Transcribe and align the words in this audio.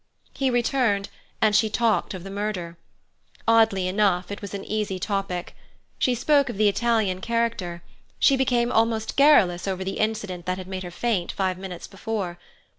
He 0.33 0.49
returned, 0.49 1.09
and 1.43 1.55
she 1.55 1.69
talked 1.69 2.15
of 2.15 2.23
the 2.23 2.31
murder. 2.31 2.75
Oddly 3.47 3.87
enough, 3.87 4.31
it 4.31 4.41
was 4.41 4.55
an 4.55 4.65
easy 4.65 4.97
topic. 4.97 5.55
She 5.99 6.15
spoke 6.15 6.49
of 6.49 6.57
the 6.57 6.67
Italian 6.67 7.21
character; 7.21 7.83
she 8.17 8.35
became 8.35 8.71
almost 8.71 9.15
garrulous 9.15 9.67
over 9.67 9.83
the 9.83 9.99
incident 9.99 10.47
that 10.47 10.57
had 10.57 10.67
made 10.67 10.81
her 10.81 10.89
faint 10.89 11.31
five 11.31 11.59
minutes 11.59 11.85
before. 11.85 12.39